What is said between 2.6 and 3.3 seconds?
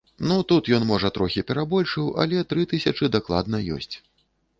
тысячы